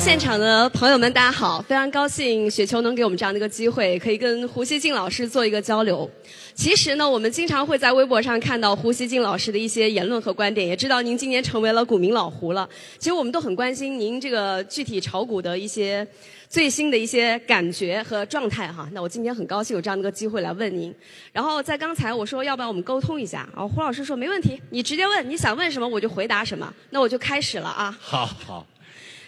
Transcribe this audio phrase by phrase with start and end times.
[0.00, 1.60] 现场的朋友们，大家好！
[1.60, 6.10] 非常高兴雪球能给我们这样的一个机会，可以跟胡锡进老师做一个交流。
[6.54, 12.66] 其实呢，我们经常会在微博上看到胡锡进老师的一些言论和观点，也知道您今年成为了股民老胡了。
[12.98, 16.04] 其实我们都很关心您这个具体炒股的一些
[16.48, 18.88] 最新的一些感觉和状态哈。
[18.92, 20.92] 那我今天很高兴有这样的一个机会来问您。
[21.30, 26.72] 然后在刚才我说要不要我们沟通一下，然后胡老师说没问题，你直接问，你想问什么我就回答什么。
[26.88, 27.94] 那我就开始了啊。
[28.00, 28.66] 好好，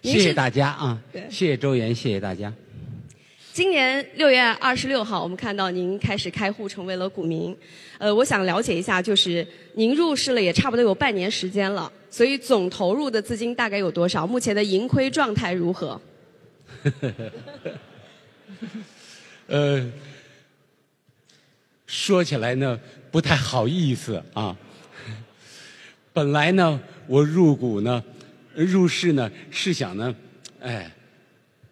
[0.03, 1.01] 谢谢大家啊！
[1.31, 2.53] 谢谢周岩，谢谢大家。
[3.53, 7.57] 今年六月二十六号，我们看到您开始开户成为了股民。
[7.99, 14.27] 呃，我想了解一下，就是您入市了也差不多有半年时间了，所以总投入的资金大概有多少？
[14.27, 16.01] 目前的盈亏状态如何？
[19.47, 19.89] 呃，
[21.87, 22.81] 说起来呢，
[23.13, 24.57] 不太好意思啊。
[26.13, 28.03] 本来呢，我入股呢，
[28.55, 30.15] 入市呢，是想呢，
[30.61, 30.91] 哎，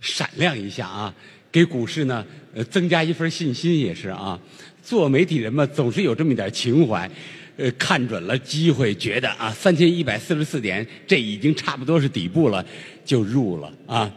[0.00, 1.14] 闪亮一下啊，
[1.50, 4.38] 给股市呢，呃，增加一份信心也是啊。
[4.82, 7.10] 做媒体人嘛，总是有这么一点情怀。
[7.56, 12.64] 呃，看准了机会，觉得啊，三千一百四十四点，这已经差不多是底部了，
[13.04, 14.10] 就入了啊。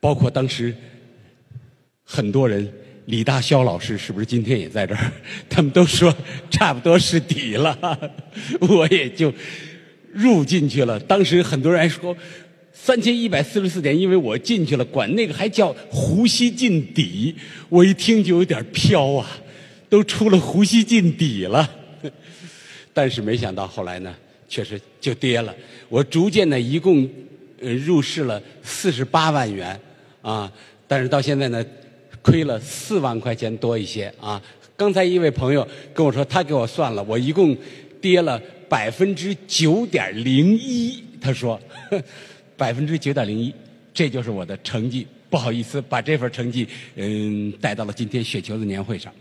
[0.00, 0.74] 包括当时
[2.04, 2.70] 很多人，
[3.06, 5.10] 李大霄老师是不是今天也在这儿？
[5.48, 6.14] 他们都说
[6.50, 8.12] 差不多是底了，
[8.60, 9.32] 我也就
[10.12, 10.98] 入进去了。
[11.00, 12.16] 当时很多人还说
[12.72, 17.34] 三千一百四十四点，因为我进去了，管那个还叫胡锡进底。
[17.68, 19.28] 我一听就有点飘啊，
[19.88, 21.68] 都出了胡锡进底了。
[22.94, 24.14] 但是没想到后来呢，
[24.48, 25.54] 确实就跌了。
[25.88, 27.08] 我逐渐呢，一共
[27.60, 29.78] 呃入市了四十八万元
[30.22, 30.50] 啊，
[30.86, 31.64] 但是到现在呢，
[32.22, 34.40] 亏了四万块钱多一些啊。
[34.76, 37.56] 刚才一位朋友跟我说，他给我算了，我一共
[38.00, 41.02] 跌了百分之九点零一。
[41.20, 41.60] 他说，
[42.56, 43.52] 百分之九点零一，
[43.92, 45.06] 这就是我的成绩。
[45.30, 46.66] 不好意思，把这份成绩
[46.96, 49.12] 嗯带到了今天雪球的年会上。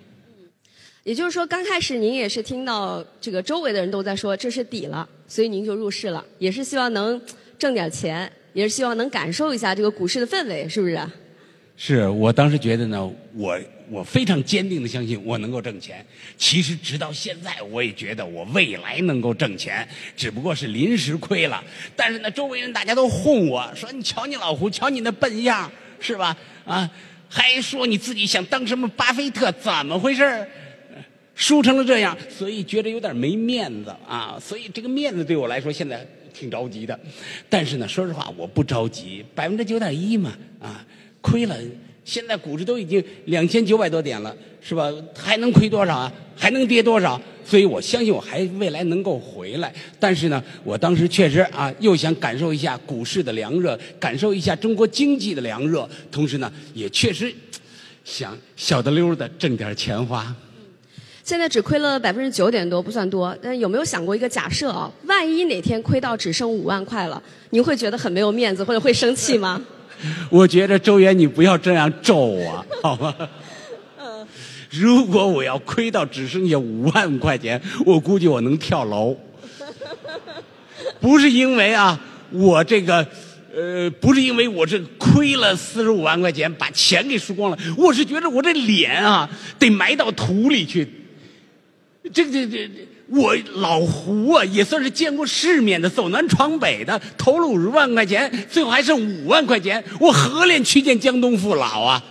[1.03, 7.19] 也就是说，刚开始您也是听到这个周围的人都在说这是底了，所以您就入市了，也是希望能
[7.57, 10.99] 挣点钱，也是希望能感受一下这个股市的氛围，是不是？
[11.75, 16.05] 是我当时觉得呢，我我非常坚定的相信我能够挣钱。
[16.37, 21.63] 其实直到现在，我也觉得我未来能够挣钱，只不过是临时亏了。
[21.95, 26.35] 但是呢，周围人大家都哄我说：“你瞧你老胡，瞧你那笨样，是吧？
[26.65, 26.89] 啊，
[27.29, 30.47] 还说你自己想当什么巴菲特，怎么回事儿
[31.33, 34.37] 输成了这样，所以觉得有点没面子啊。
[34.41, 36.99] 所以这个面子对我来说现在挺着急的。
[37.47, 40.85] 但是呢，说实话，我不着急，百分之九点一嘛，啊，
[41.21, 41.55] 亏了。
[42.07, 44.89] 现在股市都已经两千九百多点了，是吧？
[45.13, 46.13] 还能亏多少啊？
[46.37, 47.21] 还能跌多少？
[47.45, 49.73] 所以我相信我还未来能够回来。
[49.99, 57.29] 但是呢，我当时确实啊，又想感受一下股市的凉热，感受一下中国经济的凉热，同时呢，也确实
[58.05, 60.33] 想小的溜的挣点钱花。
[61.25, 63.37] 现在只亏了百分之九点多，不算多。
[63.41, 64.89] 但有没有想过一个假设啊？
[65.03, 69.61] 万一哪天亏到只剩五万块了，您会觉得很没有面子，或者会生气吗？
[70.29, 73.15] 我觉得周元，你不要这样咒我， 好吗？
[74.69, 79.17] 如果我要亏到只剩下五万块钱，我估计我能跳楼。
[80.99, 81.99] 不是因为啊，
[82.31, 83.07] 我这个，
[83.55, 87.57] 呃，不是因为我这亏了四十五万块钱，把钱给输光了。
[87.77, 90.87] 我是觉得我这脸啊，得埋到土里去。
[92.13, 92.69] 这这这，
[93.09, 102.03] 我老胡啊，也算是见过世面的，走南闯北的，投了五十万块钱，最后还剩五万块钱，我何脸去见江东父老啊？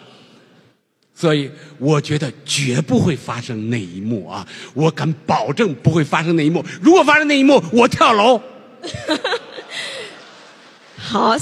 [1.15, 4.47] 所以我觉得绝不会发生那一幕啊！
[4.75, 6.63] 我敢保证不会发生那一幕。
[6.83, 8.39] 如果发生那一幕，我跳楼。
[10.95, 11.35] 好，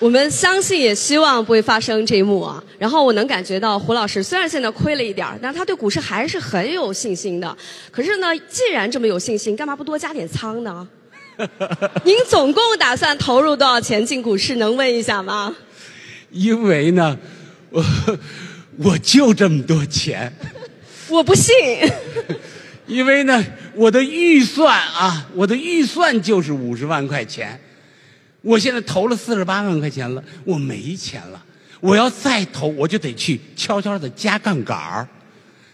[0.00, 2.62] 我们相信也希望不会发生这一幕啊。
[2.78, 7.56] 然后我能感觉到胡老师虽然现在亏了一点儿，但他对股市还是很有信心的。
[7.92, 10.88] 可是呢，既然这么有信心，干嘛不多加点仓呢？
[12.04, 14.56] 您总共打算投入多少钱进股市？
[14.56, 15.54] 能问一下吗？
[16.30, 17.18] 因为呢，
[17.70, 17.84] 我
[18.82, 20.32] 我就这么多钱。
[21.08, 21.54] 我不信。
[22.86, 27.60] 因为呢，我的预算啊，我的预算就是五十万块钱，
[28.42, 31.44] 我现在投了四十八万块钱了，我没钱了，
[31.80, 35.06] 我要再投，我就得去悄悄的加杠杆儿，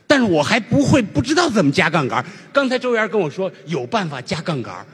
[0.07, 2.25] 但是我还不会，不知道怎么加杠杆儿。
[2.53, 4.87] 刚才周元跟我说有办法加杠杆儿，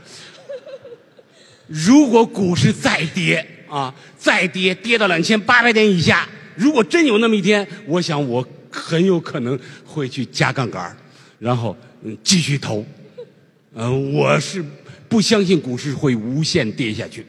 [1.67, 10.97] 如果股市再跌啊，再跌跌到两千八百点以下，如果真有那么一天，我想我很有可能会去加杠杆儿，
[11.39, 11.77] 然后。
[12.05, 12.85] 嗯，继续投，
[13.75, 14.61] 嗯，我是
[15.09, 17.25] 不相信股市会无限跌下去。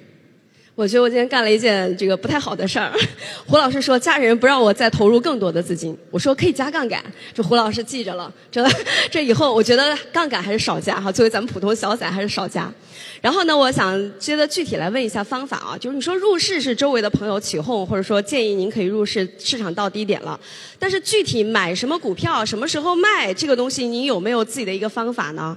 [0.75, 2.91] 我觉得我今天干了一件这个不太好的事儿。
[3.45, 7.03] 胡老师说家人不让我再投入更多的资金，我说可以加杠杆。
[7.31, 8.67] 这胡老师记着了，这
[9.11, 11.11] 这以后我觉得杠杆还是少加哈。
[11.11, 12.73] 作为咱们普通小散还是少加。
[13.21, 20.39] 然后呢，我想接着具体来问一下方法啊，就是你说入市是周围的朋友起哄，或者说建议您可以入市，市场到低点了。
[20.79, 25.55] 但是具体买什么股票，什么时候卖，这个东西您有没有自己的一个方法呢？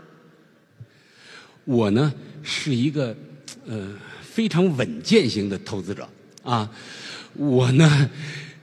[1.65, 3.17] 我呢是一个
[3.67, 3.89] 呃。
[4.37, 6.06] 非常稳健型的投资者
[6.43, 6.71] 啊！
[7.33, 8.11] 我呢，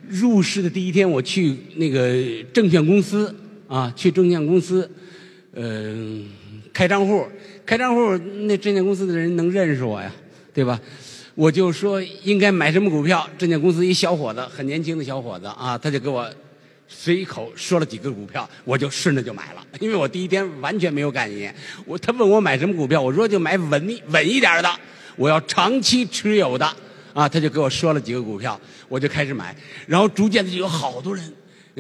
[0.08, 2.16] 入市的第一天，我去那个
[2.54, 3.36] 证券公司
[3.68, 4.88] 啊，去证券公司，
[5.56, 6.30] 嗯，
[6.72, 7.26] 开账户，
[7.66, 8.16] 开账户，
[8.46, 10.12] 那证券公司的人能认识我呀，
[10.54, 10.80] 对吧？
[11.34, 16.32] 我就说应该买什么股票，证券公司一小伙子，很年轻的小伙子啊，他就给我
[16.88, 21.52] 随口说了几个股票，我就顺着就买了， 因为我第一天完全没有概念。
[21.84, 24.70] 我他问我买什么股票，我说就买稳稳一点的。
[25.16, 26.66] 我要长期持有的
[27.14, 29.56] 啊，他就给我说了几个股票，我就开始买，
[29.88, 31.34] 然后逐渐的就有好多人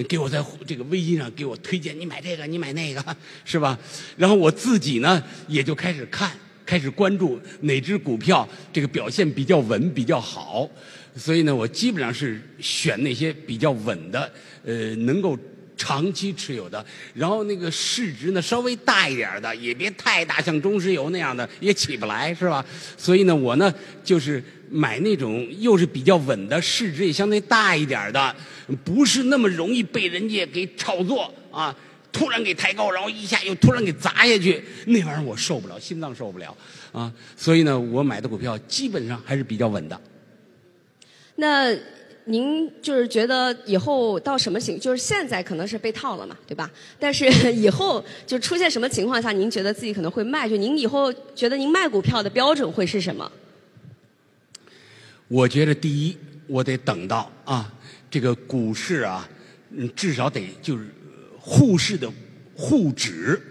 [0.07, 3.03] 给我在这个微信上给我推荐，你买这个，你买那个，
[3.45, 3.77] 是吧？
[4.17, 6.31] 然后我自己呢也就开始看，
[6.65, 10.69] 开始关注哪只股票这个表现比较稳比较好，
[11.15, 14.31] 所以呢，我基本上是选那些比较稳的，
[14.63, 15.37] 呃，能够。
[15.75, 22.63] 长期持有的，然后那个市值呢稍微大一点的，也别太大，像中石油那样的也起不来，是吧？
[22.97, 23.73] 所以呢，我呢
[24.03, 28.35] 就是买那种又是比较稳的，市值也相对大一点的，
[28.83, 31.75] 不是那么容易被人家给炒作啊，
[32.11, 36.55] 突然给抬高，然后一下又突然给砸下去，那玩意儿我受不了，心脏受不了
[36.91, 37.11] 啊。
[37.35, 39.99] 所以呢，我买的股票基本上还是比较稳的。
[41.35, 41.75] 那。
[42.25, 46.71] 您就是觉得以后到什么情，就是现在可能是被套了嘛，对吧？
[46.97, 50.47] 但是以后就出现什么情况下，您觉得自己可能会卖？
[50.47, 53.29] 就您以后觉得您卖股票的标准会是什么？
[55.27, 56.17] 我觉得第一，
[56.47, 57.73] 我得等到啊，
[58.09, 59.27] 这个股市啊，
[59.95, 60.85] 至少得就是
[61.37, 62.09] 沪市的
[62.55, 63.41] 沪指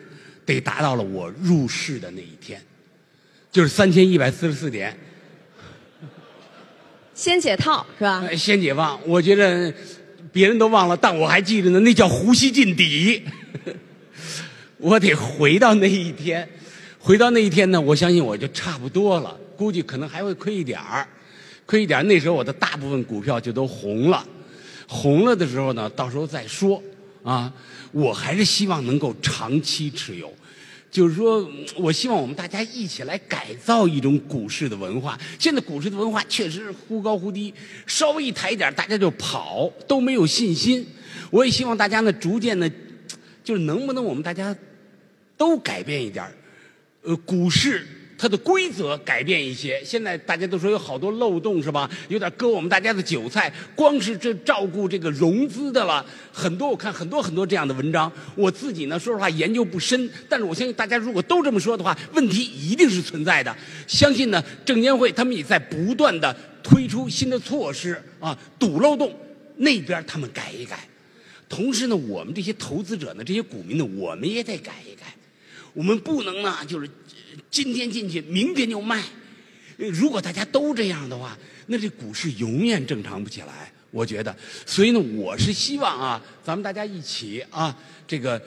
[0.46, 2.58] 得达到了我入市的那一天，
[3.50, 4.96] 就是三千一百四十四点。
[7.22, 8.28] 先解套是吧？
[8.36, 9.72] 先解放，我觉得
[10.32, 11.78] 别人都忘了，但我还记着呢。
[11.78, 13.22] 那叫呼吸进底，
[14.76, 16.48] 我得回到那一天，
[16.98, 19.38] 回到那一天呢，我相信我就差不多了。
[19.56, 21.06] 估计可能还会亏一点儿，
[21.64, 22.02] 亏一点儿。
[22.02, 24.26] 那时候我的大部分股票就都红了，
[24.88, 26.82] 红了的时候呢，到时候再说
[27.22, 27.52] 啊。
[27.92, 30.32] 我还是希望能够长期持有。
[30.92, 35.18] 就是说，我希望我们大家一起来改造一种股市的文化。
[35.38, 37.52] 现在股市的文化确实是忽高忽低，
[37.86, 40.86] 稍微一抬一点，大家就跑，都没有信心。
[41.30, 42.70] 我也希望大家呢，逐渐的，
[43.42, 44.54] 就是能不能我们大家
[45.38, 46.30] 都改变一点
[47.02, 47.86] 呃，股市。
[48.22, 51.90] 它的规则改变一些，现在大家都说有好多漏洞是吧？
[52.06, 53.52] 有点割我们大家的韭菜。
[53.74, 58.12] 光是这照顾这个融资的了，很多我看很多很多这样的文章。
[58.36, 63.52] 我自己呢，说实话研究不深，但是我相信大家如果都这么说的话，问题一定是存在的。
[63.88, 66.32] 相信呢，证监会他们也在不断的
[66.62, 69.12] 推出新的措施啊，堵漏洞。
[69.56, 70.88] 那边他们改一改，
[71.48, 75.12] 同时呢，我们这些投资者呢，这些股民呢，我们也得改一改。
[75.74, 76.88] 我们不能呢，就是。
[77.50, 79.02] 今天进去，明天就卖。
[79.76, 81.36] 如果大家都这样的话，
[81.66, 83.72] 那这股市永远正常不起来。
[83.90, 84.34] 我觉得，
[84.64, 87.76] 所以呢，我是希望啊，咱们大家一起啊，
[88.06, 88.40] 这个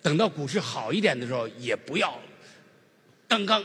[0.00, 2.18] 等到股市好一点的时候，也不要
[3.28, 3.62] 刚刚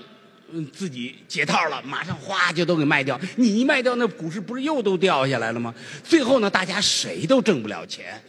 [0.73, 3.19] 自己解套了，马上哗就都给卖掉。
[3.37, 5.73] 你一卖掉，那股市不是又都掉下来了吗？
[6.03, 8.21] 最后呢，大家谁都挣不了钱。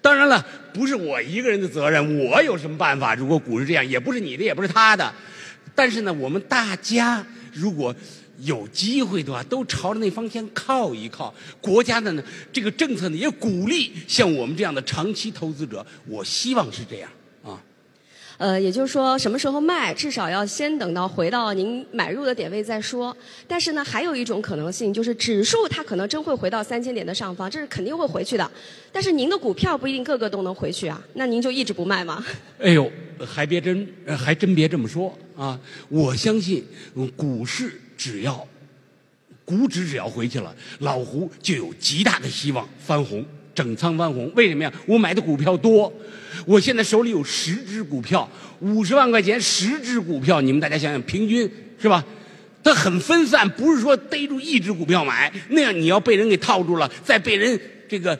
[0.00, 3.14] 当然了，不是我一个人的责任，我有什么办法？
[3.14, 5.12] 如果股市这样，也不是你的，也不是他的。
[5.80, 7.94] 但是呢，我们大家如果
[8.42, 11.32] 有机会的话，都朝着那方向靠一靠。
[11.58, 12.22] 国家的呢，
[12.52, 15.86] 这个政策呢，也鼓励像我们这样的长期投资者。
[16.06, 17.10] 我希望是这样
[17.42, 17.58] 啊。
[18.36, 23.16] 呃，也就是说，什么时候卖，至少要先等到回到您买入的点位再说。
[23.48, 28.50] 但是呢，还有一种可能性，就是指数它可能真会回到三千点的上方，这是肯定会回去的。
[28.92, 32.22] 但是您的股票不一定个个都能回去啊，那您就一直不卖吗？
[32.60, 32.90] 哎呦，
[33.26, 33.86] 还别真，
[34.18, 35.58] 还真别这么说啊！
[35.88, 36.64] 我相信
[37.16, 38.46] 股市只要
[39.44, 43.24] 股指只要回去了，老胡就有极大的希望翻红。
[43.52, 44.72] 整仓翻红，为什么呀？
[44.86, 45.92] 我买的股票多，
[46.46, 48.26] 我现在手里有十只股票，
[48.60, 52.02] 五十万块钱十只股票，你们大家想想，平均是吧？
[52.62, 58.18] 它很分散，不是说逮住一只股票买，那样你要被人给套住了，再被人这个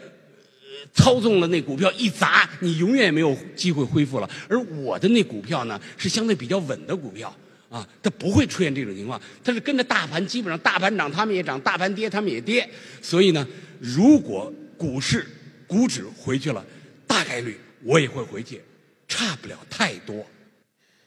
[0.92, 4.28] 操纵了，那股票一砸，你永远没有机会恢复了。
[4.48, 7.34] 而我的那股票呢，是相对比较稳的股票
[7.68, 9.20] 啊，它不会出现这种情况。
[9.44, 12.68] 它是跟着大盘，基本上大盘涨，他们也涨；大盘跌，他们也跌。
[13.00, 13.46] 所以呢，
[13.78, 15.26] 如果股市
[15.66, 16.64] 股指回去了，
[17.06, 18.60] 大概率我也会回去，
[19.06, 20.26] 差不了太多。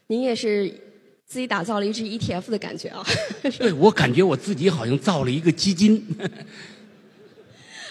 [0.07, 0.69] 您也是
[1.25, 3.05] 自己打造了一只 ETF 的感觉啊？
[3.59, 6.05] 对，我感觉我自己好像造了一个基金。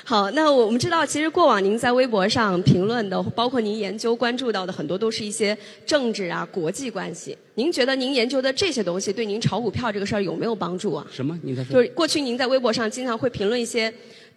[0.04, 5.56] 好，那我们知道，其实过往您在微博上评论的，包括您研究关注到的很多，都是一些
[5.86, 7.38] 政治啊、国际关系。
[7.54, 11.06] 您觉得您研究的这些东西，对您炒股票这个事儿有没有帮助啊？
[11.12, 11.38] 什么？
[11.44, 11.74] 您在说？
[11.74, 13.92] 就是过去您在微博上经常会评论一些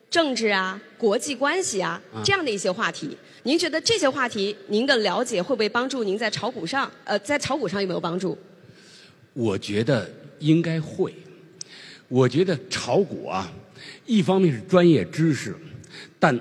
[0.07, 3.17] 政治啊、国际关系啊这样的一些话题。
[3.41, 6.89] 您觉得这些话题，您的了解会不会帮助您在炒股上？
[7.03, 8.37] 呃，在炒股上有没有帮助？
[9.33, 10.07] 我觉得
[10.37, 11.11] 应该会。
[12.07, 13.51] 我觉得炒股啊。
[14.05, 15.55] 一方面是专业知识，
[16.19, 16.39] 但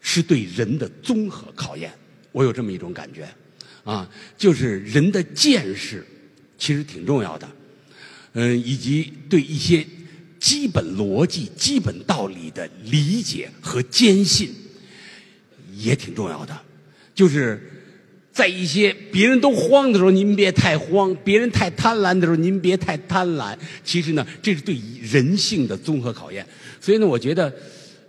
[0.00, 1.92] 是对人的综合考验。
[2.32, 3.28] 我有这么一种感觉，
[3.84, 6.06] 啊，就是人的见识
[6.56, 7.48] 其实挺重要的，
[8.32, 9.86] 嗯，以及对一些
[10.38, 14.54] 基本逻辑、基本道理的理解和坚信
[15.74, 16.62] 也挺重要的，
[17.14, 17.68] 就是。
[18.32, 23.54] 在一些别人都慌的时候，您别太慌；别人太贪婪的时候，您别太贪婪。
[23.84, 26.46] 其实呢，这是对人性的综合考验。
[26.80, 27.52] 所以呢，我觉得，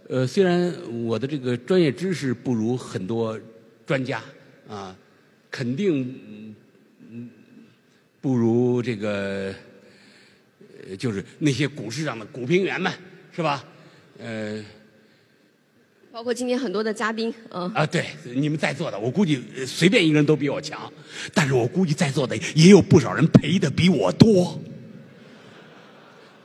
[0.07, 0.73] 呃，虽然
[1.05, 3.37] 我的这个专业知识不如很多
[3.85, 4.23] 专家
[4.67, 4.95] 啊，
[5.51, 6.55] 肯定
[8.21, 9.53] 不如这个，
[10.97, 12.89] 就是那些股市上的股评员们，
[13.35, 13.63] 是吧？
[14.17, 14.63] 呃。
[16.13, 18.05] 包括今天很多的嘉宾，嗯啊，对，
[18.35, 20.79] 你们在座的，我估计随便一个人都比我强，
[21.33, 24.61] 但是我估计在座的也有不少人赔的比我多。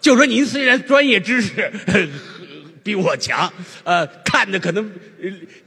[0.01, 1.71] 就说您虽然专业知识
[2.83, 3.53] 比我强，
[3.85, 4.91] 呃，看的可能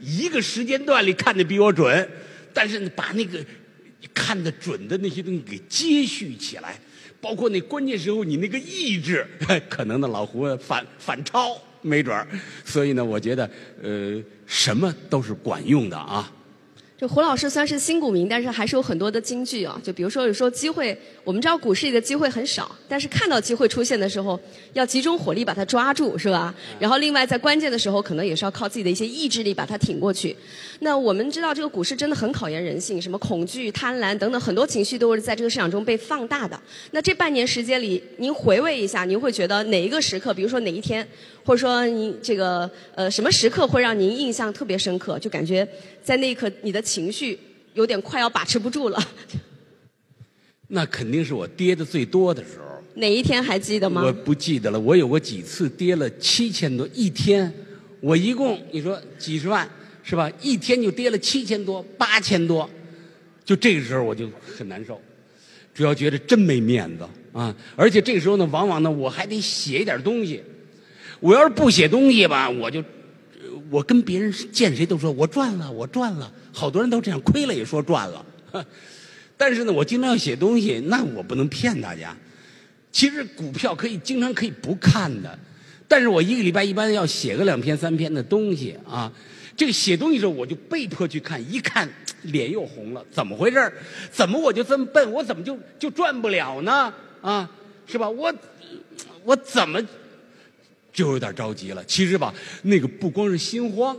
[0.00, 2.10] 一个时间段里看的比我准，
[2.52, 3.38] 但是把那个
[4.12, 6.76] 看的准的那些东西给接续起来，
[7.20, 9.24] 包括那关键时候你那个意志，
[9.70, 11.56] 可能呢老胡反反超。
[11.82, 12.26] 没准儿，
[12.64, 13.50] 所以呢，我觉得，
[13.82, 16.32] 呃，什么都是管用的啊。
[17.02, 19.76] 就胡老师虽然是新股民，但是还是有很多的金句啊。
[19.82, 24.38] 就比如说，有时候机会，我们知道股市里的机会很少，但是看到机会出现的时候，
[24.72, 26.54] 要集中火力把它抓住，是吧？
[26.78, 30.36] 然后另外在关键的时候，可能也是要靠自己的一些意志力把它挺过去。
[30.78, 36.56] 那我们知道这个股市真的很考验人性，什么恐惧、贪婪等等很多情绪都是在这个市场中被放大的。
[36.92, 41.04] 那这半年时间里，您回味一下，您会觉得哪一个时刻，比如说哪一天，
[41.44, 45.18] 或者说您这个呃什么时刻会让您印象特别深刻？
[45.18, 45.66] 就感觉
[46.00, 46.80] 在那一刻你的。
[46.92, 47.38] 情绪
[47.72, 48.98] 有点快要把持不住了。
[50.68, 52.66] 那肯定是我跌的最多的时候。
[52.96, 54.02] 哪一天还记得吗？
[54.04, 54.78] 我不记得了。
[54.78, 57.50] 我有过几次跌了七千多，一天
[58.00, 59.66] 我一共你说几十万
[60.02, 60.30] 是吧？
[60.42, 62.68] 一天就跌了七千多、八千多，
[63.42, 65.00] 就这个时候我就很难受，
[65.72, 67.54] 主要觉得真没面子啊！
[67.74, 70.42] 而且这个时候呢，往往呢我还得写一点东西。
[71.20, 72.84] 我要是不写东西吧，我就
[73.72, 76.30] 我跟别人见谁都说我赚了，我赚了。
[76.52, 78.24] 好多人都这样，亏了也说赚了。
[79.38, 82.14] 但是呢，我经常要写东西，那我不能骗大家。
[82.92, 85.38] 其实股票可以经常可以不看的，
[85.88, 89.10] 但是我一个礼拜一般要写个两篇三篇的东西啊。
[89.56, 91.88] 这个写东西的时候，我就被迫去看，一看
[92.24, 93.72] 脸又红了，怎么回事
[94.10, 95.10] 怎么我就这么笨？
[95.10, 96.92] 我怎么就就赚不了呢？
[97.22, 97.50] 啊，
[97.86, 98.08] 是吧？
[98.08, 98.32] 我
[99.24, 99.80] 我怎么
[100.92, 101.84] 就有点着急了？
[101.84, 103.96] 其实吧，那个不光是心慌。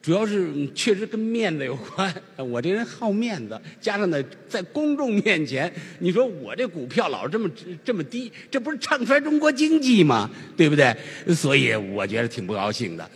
[0.00, 7.50] 主要是确实跟面子有关， 我这人好面子，加上呢，在公众面前，你说我这股票老这么
[7.84, 10.30] 这么低，这不是唱衰中国经济吗？
[10.56, 10.96] 对不对？
[11.34, 13.10] 所以我觉得挺不高兴的，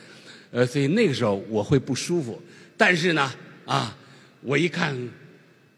[0.50, 2.38] 呃，所以那个时候我会不舒服。
[2.76, 3.32] 但是呢，
[3.64, 3.96] 啊，
[4.42, 4.94] 我一看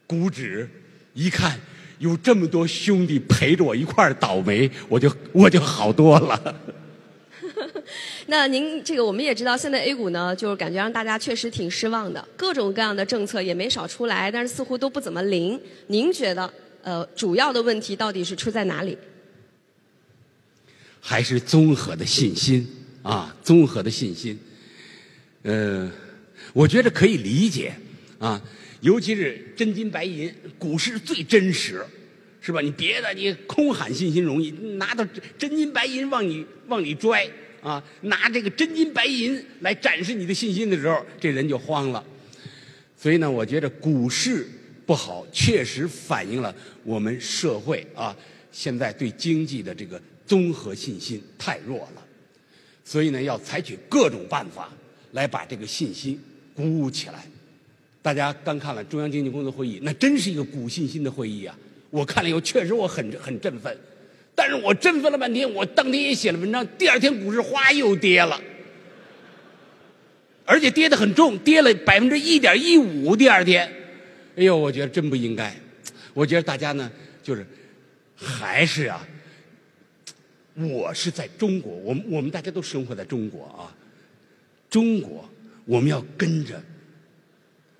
[0.07, 0.69] 股指，
[1.13, 1.61] 一看
[1.99, 6.61] 有这么多兄弟陪着我一块儿倒霉，我就我就好多了。
[8.27, 15.61] 那您这个我们也知道，现在 A 股呢，就是感觉让大家确实挺失望的，各种各样的政策也没少出来，但是似乎都不怎么灵。
[15.89, 16.51] 您觉得，
[16.83, 18.97] 呃，主要的问题到底是出在哪里？
[21.01, 22.67] 还是综合的信心
[23.03, 24.39] 啊，综合的信心。
[25.43, 25.91] 呃，
[26.55, 27.75] 我觉得可以理解
[28.19, 28.41] 啊，
[28.81, 31.85] 尤其是真金白银，股市最真实，
[32.41, 32.63] 是吧？
[32.63, 37.29] 你别的你空喊信心容易，拿到真金白银往你往里拽。
[37.65, 42.05] 啊，拿这个真金白银来展示你的信心的时候，这人就慌了。
[42.95, 44.47] 所以呢，我觉得股市
[44.85, 46.55] 不好，确实反映了
[46.85, 48.15] 我们社会啊
[48.53, 52.07] 现在对经济的这个综合信心太弱了。
[52.85, 54.71] 所以呢，要采取各种办法
[55.13, 56.21] 来把这个信心
[56.55, 57.27] 鼓舞起来。
[58.03, 61.59] 大家刚看了中央经济工作会议，那真是一个鼓信心的会议啊！
[61.89, 63.75] 我看了以后，确实我很很振奋。
[64.35, 68.41] 但是我振奋了半天，我当天也写了文章，第二天股市哗又跌了，
[70.45, 73.15] 而且跌得很重，跌了百分之一点一五。
[73.15, 73.67] 第二天，
[74.37, 75.55] 哎呦，我觉得真不应该。
[76.13, 76.91] 我觉得大家呢，
[77.23, 77.47] 就是
[78.15, 79.07] 还是啊，
[80.55, 83.75] 我是在中国，我们我们大家都生活在中国啊，
[84.69, 85.29] 中国
[85.65, 86.61] 我们要跟着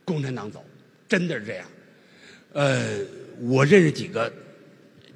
[0.05, 0.65] 共产党走，
[1.09, 1.67] 真的是这样。
[2.53, 2.99] 呃，
[3.41, 4.33] 我认识几个，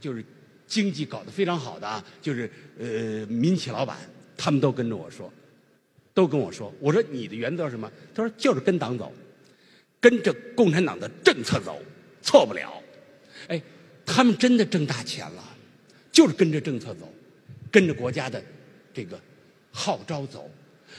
[0.00, 0.24] 就是
[0.68, 2.48] 经济搞得非常好的啊，就是
[2.78, 3.98] 呃民企老板，
[4.36, 5.32] 他们都跟着我说，
[6.14, 7.90] 都跟我说，我说你的原则是什么？
[8.14, 9.10] 他说就是跟党走，
[9.98, 11.80] 跟着共产党的政策走，
[12.22, 12.80] 错不了。
[13.48, 13.60] 哎，
[14.04, 15.42] 他们真的挣大钱了，
[16.12, 17.10] 就是跟着政策走，
[17.72, 18.40] 跟着国家的
[18.92, 19.18] 这个
[19.72, 20.50] 号召走。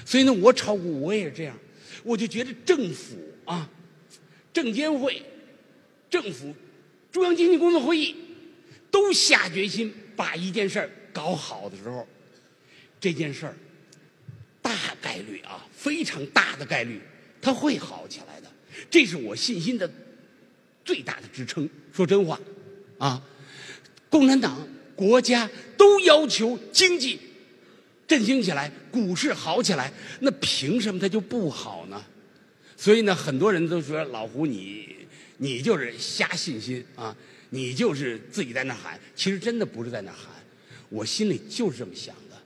[0.03, 1.55] 所以呢，我炒股我也是这样，
[2.03, 3.69] 我就觉得政府啊，
[4.51, 5.21] 证监会。
[6.09, 6.51] 政府、
[7.11, 8.15] 中央经济工作会议
[8.91, 12.07] 都下决心把一件事儿搞好的时候，
[12.99, 13.55] 这件事儿
[14.61, 16.99] 大概率啊，非常大的概率，
[17.41, 18.51] 它会好起来的。
[18.89, 19.89] 这是我信心的
[20.83, 21.69] 最大的支撑。
[21.93, 22.39] 说真话，
[22.97, 23.21] 啊，
[24.09, 27.19] 共产党、国家都要求经济
[28.07, 29.91] 振兴起来，股市好起来，
[30.21, 32.03] 那凭什么它就不好呢？
[32.75, 34.97] 所以呢，很多人都说老胡你。
[35.41, 37.15] 你就是瞎信心啊！
[37.51, 40.31] 你就是自己在那喊，其实真的不是在那喊，
[40.89, 42.37] 我心里就是这么想的。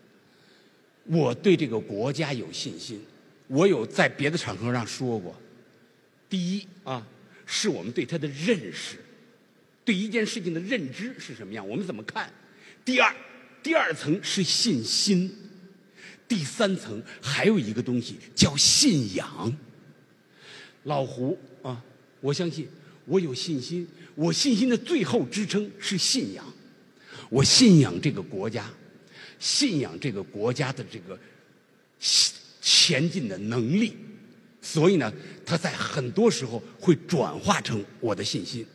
[1.05, 3.01] 我对这个国家有信心，
[3.47, 5.35] 我有在别的场合上说过。
[6.29, 7.05] 第一啊，
[7.45, 8.95] 是我们对他的认识，
[9.83, 12.31] 对一件事情的认知是什么样，我们怎么看？
[12.85, 13.13] 第二，
[13.61, 15.29] 第二层是信心，
[16.29, 19.53] 第三层还有一个东西叫信仰。
[20.83, 21.83] 老胡啊，
[22.21, 22.69] 我相信。
[23.05, 26.45] 我有信心，我信心的最后支撑是信仰。
[27.29, 28.69] 我信仰这个国家，
[29.39, 31.17] 信仰这个国家的这个
[32.61, 33.97] 前进的能力。
[34.61, 35.11] 所以呢，
[35.45, 38.65] 他在很多时候会转化成我的信心。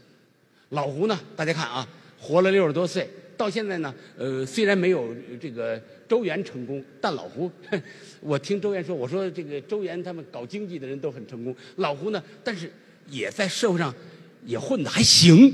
[0.71, 1.89] 老胡呢，大家看啊，
[2.21, 7.51] 活了六十多岁，到现在呢，呃，虽然没有这个周元成功，但老胡，
[8.21, 12.71] 我听周元说，我说这个周元他们搞经济的人都很成功，老胡呢，但是
[13.09, 13.95] 也在社会上。
[14.45, 15.53] 也混得还行，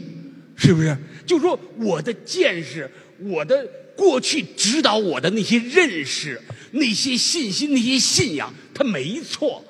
[0.56, 0.96] 是不是？
[1.26, 3.66] 就说我的见识，我的
[3.96, 6.40] 过去指导我的那些认识、
[6.72, 9.64] 那些信心、那些信仰，它没错，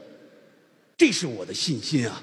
[0.97, 2.23] 这是我的信心啊。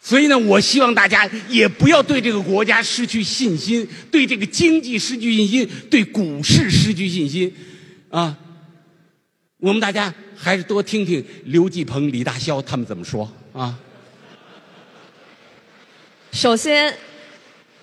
[0.00, 7.52] 所以呢，我希望大家也不要对这个国家失去信心，对这个经济失去信心，对股市失去信心，
[8.10, 8.38] 啊。
[9.58, 13.78] 我们大家还是多听听刘继鹏、李大霄他们怎么说啊。
[16.34, 16.92] 首先，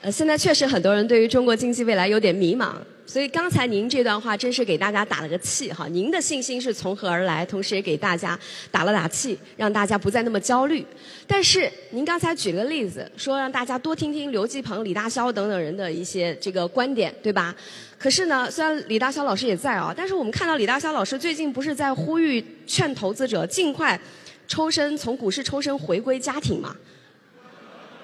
[0.02, 2.74] 呃，现在确实很多人对于中国经济未来有点迷茫，
[3.06, 5.88] 所以刚才您这段话真是给大家打了个气哈。
[5.88, 7.46] 您的信心是从何而来？
[7.46, 8.38] 同时也给大家
[8.70, 10.86] 打了打气，让大家不再那么焦虑。
[11.26, 17.56] 但是您刚才举了个例子，说让大家多听听刘继鹏、李大霄等等人的一些这个观点，对吧？
[17.98, 23.98] 可是呢，虽然李大霄老师也在啊，但是我们看到李大霄老师最近不是在呼吁劝投资者尽快
[24.46, 26.76] 抽身从股市抽身回归家庭吗？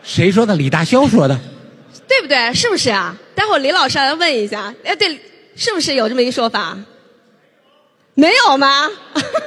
[0.08, 0.56] 谁说的？
[0.56, 1.38] 李大霄说的，
[2.08, 2.54] 对不对？
[2.54, 3.14] 是不是啊？
[3.36, 4.74] 待会儿李老师来问一下。
[4.86, 5.20] 哎，对，
[5.54, 6.78] 是不是有这么一说法？
[8.14, 8.90] 没有吗？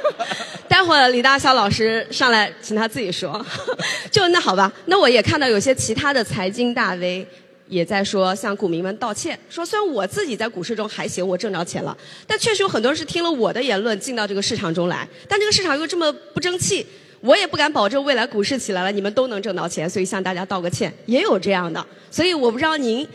[0.69, 3.43] 待会儿李大霄老师上来，请他自己说。
[4.11, 7.27] 就那好吧，那我也看到有些其他的财经大 V
[7.67, 11.97] 也在说向股民们道歉，说虽然我自己在股市中还行，我挣着钱了，
[12.27, 16.85] 但确实有很多人是听了我的言论进到这个市场中来，但这个市场又这么不争气。
[17.21, 21.85] 我也不敢保证未来股市起来了，你们都能挣到钱，所以向大家道个歉，也有这样的。
[22.09, 23.07] 所以我不知道您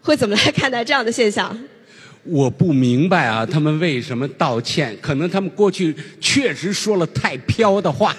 [0.00, 1.56] 会怎么来看待这样的现象。
[2.24, 4.96] 我不明白啊，他们为什么道歉？
[5.00, 8.16] 可能他们过去确实说了太飘的话，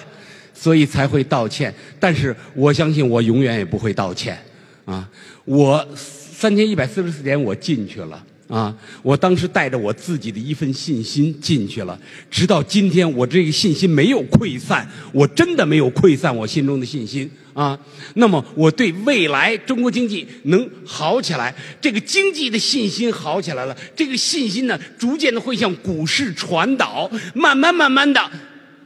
[0.54, 1.74] 所以才会道歉。
[2.00, 4.38] 但是我相信，我永远也不会道歉。
[4.84, 5.06] 啊，
[5.44, 8.24] 我三千一百四十四点，我进去了。
[8.48, 8.74] 啊！
[9.02, 11.98] 我当时带着我自己的一份信心进去了，
[12.30, 17.78] 直到今天，我这个信心没有溃散，我真的没有溃散我心中的信心啊。
[18.14, 28.30] 那么，我对未来中国经济能好起来，这个经济的信心好起来了，这个信心呢，逐渐的会向股市传导，慢慢慢慢的，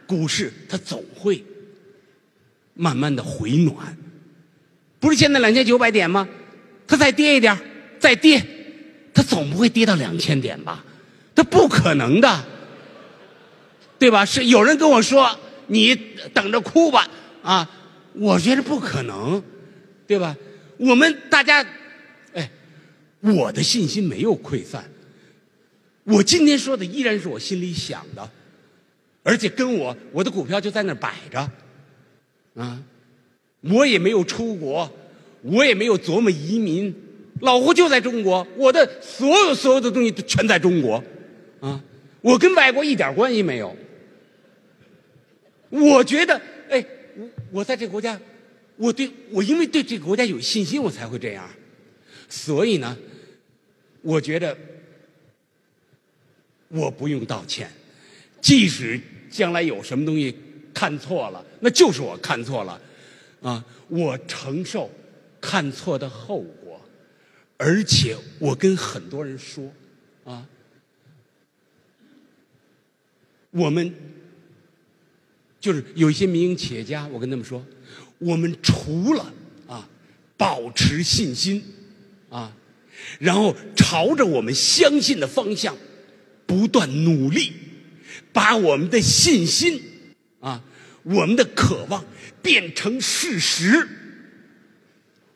[0.06, 1.44] 股市它总会
[2.74, 3.96] 慢慢的回暖。
[4.98, 6.26] 不是现在两千九百点吗？
[6.86, 7.58] 它再跌一点，
[7.98, 8.42] 再跌。
[9.12, 10.84] 它总不会跌到两千点吧？
[11.34, 12.44] 它不可能的，
[13.98, 14.24] 对吧？
[14.24, 15.94] 是有人跟我说：“你
[16.34, 17.08] 等着哭吧。”
[17.42, 17.70] 啊，
[18.12, 19.42] 我觉得不可能，
[20.06, 20.36] 对吧？
[20.76, 21.64] 我们大家
[22.34, 22.50] 哎
[23.20, 24.90] 我的信心没有溃散。
[26.04, 28.30] 我今天说的依然是我心里想的，
[29.22, 31.50] 而且跟我我的股票就在那摆着，
[32.54, 32.82] 啊，
[33.60, 34.90] 我也没有出国，
[35.42, 36.94] 我也没有琢磨移民，
[37.40, 41.02] 老胡就在中国，我的所有所有的东西都全在中国，
[41.60, 41.82] 啊，
[42.20, 43.74] 我跟外国一点关系没有。
[45.70, 46.84] 我觉得，哎，
[47.16, 48.20] 我我在这个国家，
[48.76, 51.48] 我对我因为对这个国家有信心，我才会这样。
[52.28, 52.96] 所以呢，
[54.02, 54.56] 我觉得
[56.68, 57.70] 我不用道歉，
[58.40, 59.00] 即使
[59.30, 60.36] 将来有什么东西
[60.74, 62.80] 看错了，那就是我看错了，
[63.40, 64.90] 啊，我承受
[65.40, 66.59] 看错的后果，
[67.60, 69.70] 而且我跟很多人说，
[70.24, 70.48] 啊，
[73.50, 73.94] 我们。
[75.60, 77.62] 就是有一些民营企业家，我跟他们说，
[78.16, 79.30] 我们除了
[79.66, 79.86] 啊
[80.38, 81.62] 保持信心
[82.30, 82.56] 啊，
[83.18, 85.76] 然后朝着我们相信的方向
[86.46, 87.52] 不断努力，
[88.32, 89.82] 把我们的信心
[90.40, 90.64] 啊，
[91.02, 92.02] 我们的渴望
[92.40, 93.86] 变成事实，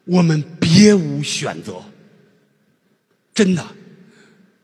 [0.04, 1.84] 我们别无选择。
[3.34, 3.66] 真的，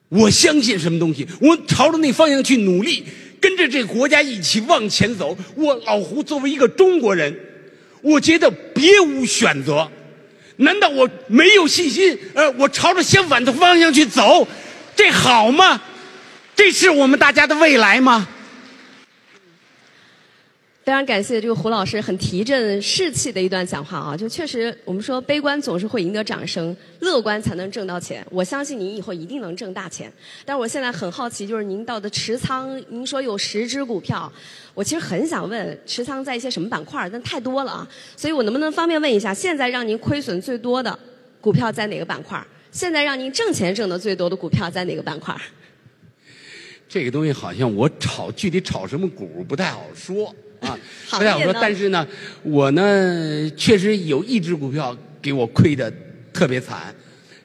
[0.09, 3.05] 我相信什么东西，我朝着那方向去努力。
[3.41, 7.35] 跟着这个国家一起往前走，我老胡作为一个中国人，
[8.03, 9.91] 我觉得别无选择。
[10.57, 12.19] 难道我没有信心？
[12.35, 14.47] 呃，我朝着相反的方向去走，
[14.95, 15.81] 这好吗？
[16.55, 18.29] 这是我们大家的未来吗？
[20.91, 24.17] 非常感谢这个胡老师很提振士气的一段讲话啊！
[24.17, 28.27] 就确实，我们说悲观总是会赢得掌声，乐观才能挣到钱。
[28.29, 30.13] 我相信您以后一定能挣大钱。
[30.45, 34.33] 但是我现在很好奇，就是您到的持仓，您说有十只股票，
[34.75, 37.09] 我其实很想问，持仓在一些什么板块？
[37.09, 37.89] 但太多了啊！
[38.17, 40.99] 所以我能不能方便问一下，现在让您亏损最多的
[41.41, 42.45] 股票在哪个板块？
[42.73, 45.33] 现在让您挣钱挣得最多的股票在哪个板块？
[46.89, 50.35] 这个东西好像我炒具体炒什么股不太好说。
[50.61, 50.79] 啊，
[51.11, 51.53] 不太好说。
[51.55, 52.07] 但是呢，
[52.43, 55.93] 我呢确实有一只股票给我亏的
[56.33, 56.95] 特别惨，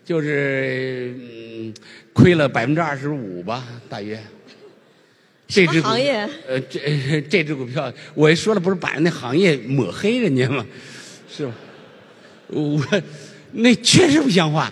[0.04, 1.74] 就是嗯
[2.14, 4.20] 亏了百分之二十五吧，大约。
[5.48, 6.28] 这只行业？
[6.48, 10.66] 呃，这 这只股票，我一说了，不是把人那行业抹黑人家吗？
[11.30, 11.54] 是吧？
[12.48, 12.82] 我
[13.52, 14.72] 那确实不像话。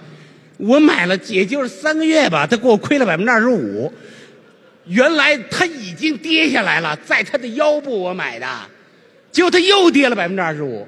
[0.58, 3.92] 我买了也就是三个月吧，他给我亏了百分之二十五。
[4.86, 8.48] 原来它已经跌下来了，在它的腰部我买的，
[9.32, 10.86] 结果它又跌了百分之二十五，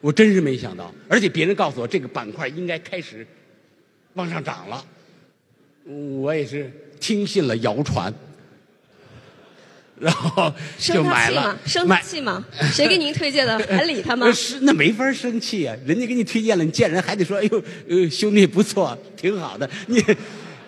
[0.00, 0.94] 我真是没想到。
[1.08, 3.26] 而且别人告诉我这个板块应该开始
[4.14, 4.84] 往上涨了，
[6.20, 8.12] 我也是听信了谣传，
[9.98, 11.58] 然后就买了。
[11.64, 12.44] 生他气吗？
[12.70, 13.58] 谁给您推荐的？
[13.66, 14.30] 还理他吗？
[14.32, 15.74] 是那没法生气啊！
[15.86, 20.04] 人家给你推荐了，你见人还得说：“哎呦，呃，兄弟不错，挺好的。”你。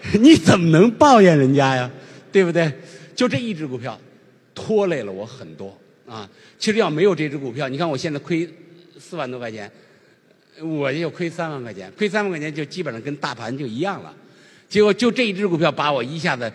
[0.21, 1.91] 你怎么能抱怨人家呀？
[2.33, 2.73] 对不对？
[3.17, 4.01] 就这一只股票，
[4.55, 6.29] 拖累了我很多啊！
[6.59, 8.49] 其实要没有这只股票，你看我现在亏
[8.99, 9.71] 四万多块钱，
[10.63, 14.15] 我就亏三万块钱，亏三万块钱就基本上跟大盘就一样了。
[14.69, 16.51] 结果就这一只股票把我一下子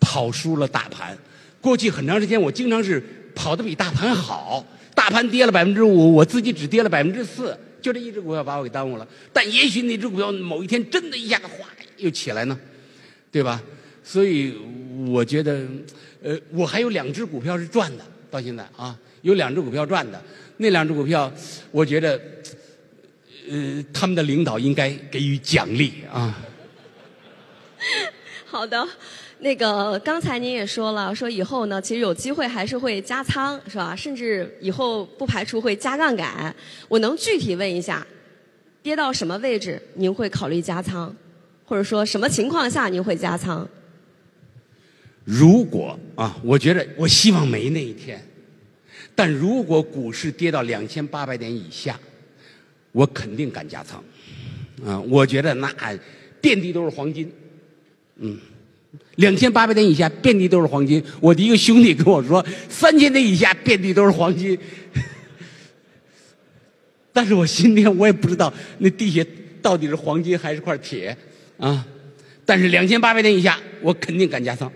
[0.00, 1.18] 跑输了大盘。
[1.60, 3.02] 过去很长时间我经常是
[3.34, 9.06] 跑得比大盘好，大盘跌了百分之五，我自己只跌了百分之四，就这一只股票把我给耽误了。
[9.32, 11.66] 但也许那只股票某一天真的一下子哗
[11.98, 12.58] 又起来呢。
[13.30, 13.62] 对吧？
[14.02, 14.54] 所以
[15.06, 15.66] 我觉得，
[16.22, 20.22] 呃，我还有两只股票是赚的，到现在啊，有两只股票赚的。
[20.56, 21.30] 那两只股票，
[21.70, 22.20] 我觉得，
[23.50, 26.34] 呃，他们的领导应该给予奖励啊。
[28.46, 28.88] 好的，
[29.40, 33.94] 那个刚才您也说了，说以后呢，其实有机会还是会加仓，是吧？
[33.94, 36.52] 甚至以后不排除会加杠杆。
[36.88, 38.04] 我能具体问一下，
[38.82, 41.14] 跌到什么位置您会考虑加仓？
[41.68, 43.68] 或者说什么情况下您会加仓？
[45.22, 48.18] 如果啊，我觉得我希望没那一天，
[49.14, 52.00] 但如果股市跌到两千八百点以下，
[52.92, 54.02] 我肯定敢加仓。
[54.82, 55.70] 啊，我觉得那
[56.40, 57.30] 遍地都是黄金。
[58.16, 58.38] 嗯，
[59.16, 61.04] 两千八百点以下遍地都是黄金。
[61.20, 64.58] 我的一个兄弟跟我说，三千点以下遍地都是黄金。
[67.12, 69.22] 但是我今天我也不知道那地下
[69.60, 71.14] 到底是黄金还是块铁。
[71.58, 71.84] 啊，
[72.44, 74.70] 但是两千八百点以下，我肯定敢加仓。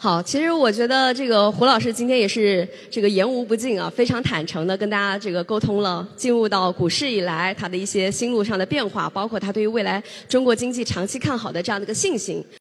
[0.00, 12.44] 好，其实我觉得这个胡老师今天也是这个言无不尽啊，非常坦诚的跟大家这个沟通了进入到股市以来他的一些心路上的变化，包括他对于未来中国经济长期看好的这样的一个信心。